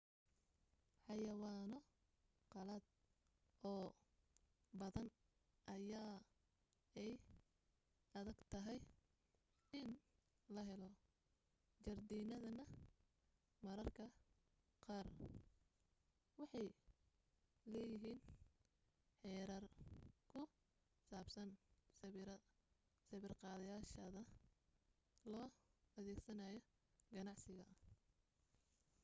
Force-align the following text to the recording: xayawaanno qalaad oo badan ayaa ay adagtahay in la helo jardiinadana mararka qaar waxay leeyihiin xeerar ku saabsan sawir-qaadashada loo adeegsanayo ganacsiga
xayawaanno 1.05 1.77
qalaad 2.53 2.85
oo 3.71 3.85
badan 4.81 5.07
ayaa 5.75 6.17
ay 7.01 7.11
adagtahay 8.19 8.79
in 9.79 9.87
la 10.55 10.61
helo 10.69 10.89
jardiinadana 11.85 12.63
mararka 13.65 14.03
qaar 14.85 15.05
waxay 16.39 16.67
leeyihiin 17.71 18.19
xeerar 19.19 19.63
ku 20.31 20.41
saabsan 21.09 21.49
sawir-qaadashada 21.99 24.21
loo 25.31 25.47
adeegsanayo 25.99 26.61
ganacsiga 27.15 27.65